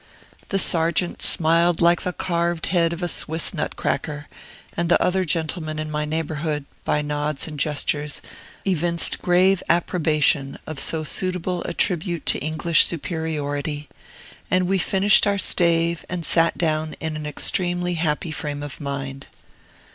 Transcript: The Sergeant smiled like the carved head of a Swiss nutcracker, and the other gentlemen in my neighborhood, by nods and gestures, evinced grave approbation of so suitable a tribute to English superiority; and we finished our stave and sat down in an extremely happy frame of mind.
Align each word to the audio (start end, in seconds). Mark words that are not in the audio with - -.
The 0.49 0.57
Sergeant 0.57 1.21
smiled 1.21 1.79
like 1.79 2.01
the 2.01 2.11
carved 2.11 2.65
head 2.65 2.91
of 2.91 3.03
a 3.03 3.07
Swiss 3.07 3.53
nutcracker, 3.53 4.25
and 4.75 4.89
the 4.89 4.99
other 4.99 5.23
gentlemen 5.23 5.77
in 5.77 5.91
my 5.91 6.05
neighborhood, 6.05 6.65
by 6.83 7.03
nods 7.03 7.47
and 7.47 7.59
gestures, 7.59 8.19
evinced 8.65 9.21
grave 9.21 9.61
approbation 9.69 10.57
of 10.65 10.79
so 10.79 11.03
suitable 11.03 11.61
a 11.65 11.73
tribute 11.75 12.25
to 12.25 12.39
English 12.39 12.83
superiority; 12.83 13.89
and 14.49 14.65
we 14.67 14.79
finished 14.79 15.27
our 15.27 15.37
stave 15.37 16.03
and 16.09 16.25
sat 16.25 16.57
down 16.57 16.95
in 16.99 17.15
an 17.15 17.27
extremely 17.27 17.93
happy 17.93 18.31
frame 18.31 18.63
of 18.63 18.81
mind. 18.81 19.27